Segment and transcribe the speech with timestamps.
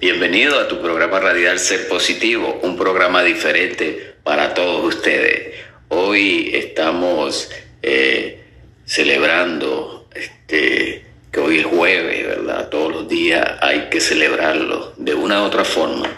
[0.00, 5.54] Bienvenido a tu programa Radial Ser Positivo, un programa diferente para todos ustedes.
[5.88, 7.50] Hoy estamos
[7.82, 8.42] eh,
[8.86, 12.70] celebrando este, que hoy es jueves, ¿verdad?
[12.70, 16.08] Todos los días hay que celebrarlo de una u otra forma.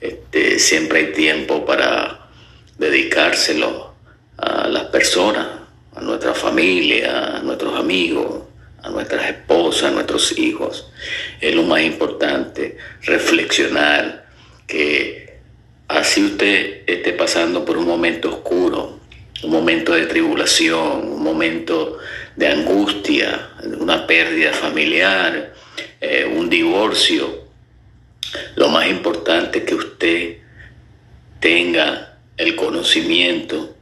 [0.00, 2.28] Este, siempre hay tiempo para
[2.78, 3.94] dedicárselo
[4.36, 5.48] a las personas,
[5.96, 8.44] a nuestra familia, a nuestros amigos,
[8.84, 10.90] a nuestras esposas, a nuestros hijos.
[11.40, 14.26] Es lo más importante, reflexionar
[14.66, 15.38] que
[15.88, 19.00] así usted esté pasando por un momento oscuro,
[19.42, 21.98] un momento de tribulación, un momento
[22.36, 25.54] de angustia, una pérdida familiar,
[26.00, 27.44] eh, un divorcio,
[28.56, 30.36] lo más importante es que usted
[31.40, 33.76] tenga el conocimiento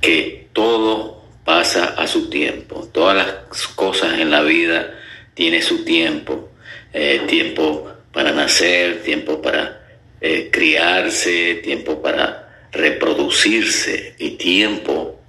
[0.00, 1.15] que todo
[1.46, 2.90] pasa a su tiempo.
[2.92, 4.98] Todas las cosas en la vida
[5.32, 6.50] tienen su tiempo.
[6.92, 9.80] Eh, tiempo para nacer, tiempo para
[10.20, 15.20] eh, criarse, tiempo para reproducirse y tiempo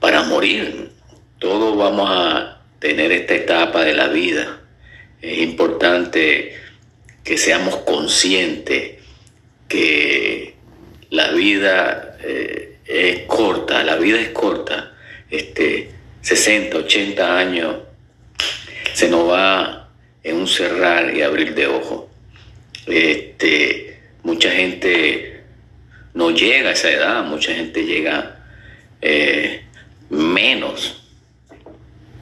[0.00, 0.90] para morir.
[1.38, 4.60] Todos vamos a tener esta etapa de la vida.
[5.20, 6.56] Es importante
[7.22, 8.94] que seamos conscientes
[9.68, 10.54] que
[11.10, 14.93] la vida eh, es corta, la vida es corta
[15.30, 15.90] este,
[16.22, 17.76] 60, 80 años,
[18.92, 19.90] se nos va
[20.22, 22.04] en un cerrar y abrir de ojos.
[22.86, 25.42] Este, mucha gente
[26.14, 28.38] no llega a esa edad, mucha gente llega
[29.02, 29.64] eh,
[30.10, 31.02] menos,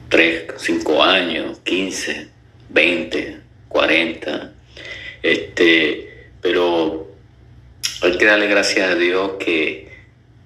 [0.09, 2.27] 3, 5 años, 15,
[2.69, 3.37] 20,
[3.69, 4.53] 40.
[5.21, 7.07] Este, pero
[8.01, 9.89] hay que darle gracias a Dios que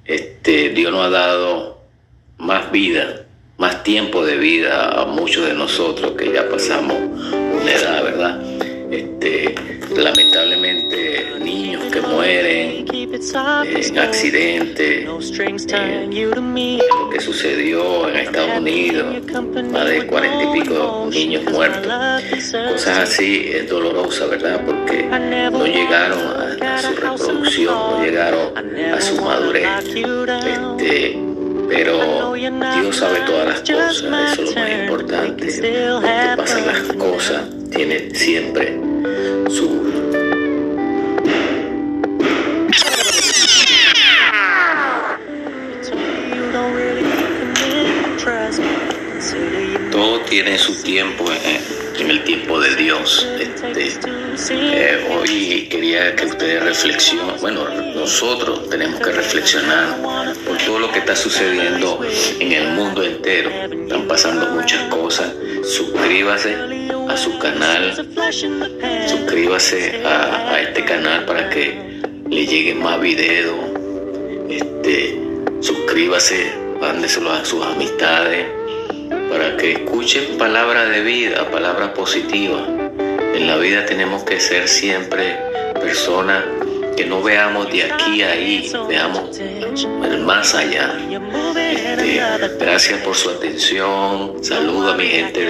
[0.05, 1.76] este, Dios nos ha dado
[2.37, 3.25] más vida,
[3.57, 8.41] más tiempo de vida a muchos de nosotros que ya pasamos una edad, ¿verdad?
[8.91, 9.55] Este,
[9.95, 15.19] lamentablemente niños que mueren en accidentes, lo
[17.09, 19.15] que sucedió en Estados Unidos,
[19.71, 21.91] más de cuarenta y pico niños muertos,
[22.71, 24.61] cosas así es dolorosa, ¿verdad?
[24.65, 25.03] Porque
[25.51, 26.19] no llegaron
[26.61, 28.57] a, su reproducción, no llegaron
[28.93, 29.67] a su madurez.
[29.87, 31.17] Este,
[31.67, 35.47] pero Dios sabe todas las cosas, eso es lo más importante.
[35.47, 37.41] que pasan las cosas
[37.71, 38.79] tiene siempre
[39.49, 39.77] su
[49.91, 51.25] todo tiene su tiempo
[51.99, 53.27] en el tiempo de Dios.
[53.39, 59.97] Este, hoy quería que ustedes reflexionen, bueno, nosotros tenemos que reflexionar
[60.45, 61.99] por todo lo que está sucediendo
[62.39, 63.49] en el mundo entero.
[63.49, 65.33] Están pasando muchas cosas.
[65.63, 66.55] Suscríbase
[67.09, 67.95] a su canal,
[69.07, 73.55] suscríbase a, este canal para que le lleguen más videos.
[74.49, 75.19] Este,
[75.61, 78.56] suscríbase, mándeselo a sus amistades
[79.37, 82.63] para que escuchen palabras de vida, palabras positivas
[83.35, 85.37] en la vida tenemos que ser siempre
[85.75, 86.43] personas
[86.95, 90.97] que no veamos de aquí a ahí, veamos el más allá.
[91.55, 92.19] Este,
[92.59, 94.43] gracias por su atención.
[94.43, 95.45] Saludo a mi gente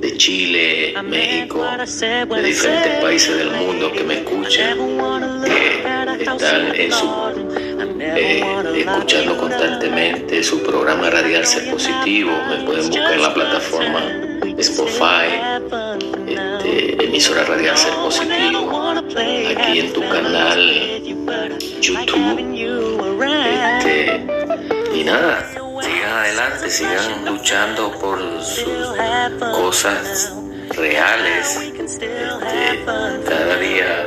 [0.00, 4.78] de, Chile, México, de diferentes países del mundo que me escuchan,
[5.44, 7.06] que están en su,
[8.18, 8.42] eh,
[8.76, 12.32] escuchando constantemente su programa Radial Ser Positivo.
[12.48, 14.00] Me pueden buscar en la plataforma
[14.58, 15.58] Spotify
[16.26, 18.90] este, emisora radial Ser Positivo,
[19.56, 21.02] aquí en tu canal
[21.80, 22.38] YouTube.
[23.78, 24.26] Este,
[24.94, 25.48] y nada,
[25.80, 28.66] sigan adelante, sigan luchando por sus
[29.52, 30.32] cosas
[30.70, 31.72] reales.
[31.78, 32.10] Este,
[33.28, 34.06] cada día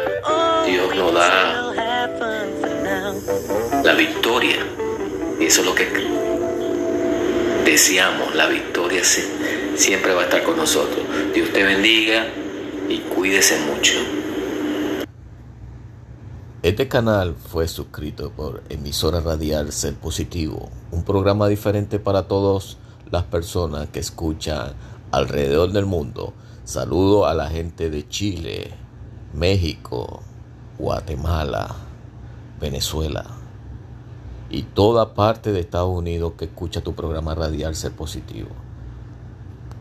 [0.65, 1.80] Dios nos da
[3.83, 4.57] la victoria.
[5.39, 5.87] Y eso es lo que
[7.65, 9.01] deseamos, la victoria
[9.75, 11.03] siempre va a estar con nosotros.
[11.33, 12.27] Dios te bendiga
[12.87, 13.93] y cuídese mucho.
[16.61, 22.77] Este canal fue suscrito por Emisora Radial Ser Positivo, un programa diferente para todas
[23.09, 24.73] las personas que escuchan
[25.11, 26.33] alrededor del mundo.
[26.65, 28.71] Saludo a la gente de Chile,
[29.33, 30.21] México,
[30.77, 31.75] Guatemala,
[32.59, 33.40] Venezuela
[34.51, 38.49] y toda parte de Estados Unidos que escucha tu programa Radial Ser Positivo.